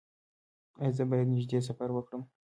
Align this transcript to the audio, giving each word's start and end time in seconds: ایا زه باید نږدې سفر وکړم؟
ایا 0.79 0.89
زه 0.97 1.03
باید 1.09 1.27
نږدې 1.33 1.59
سفر 1.67 1.89
وکړم؟ 1.93 2.21